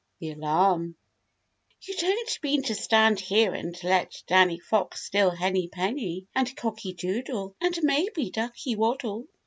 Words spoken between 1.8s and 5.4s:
"You don't mean to stand here and let Danny Fox steal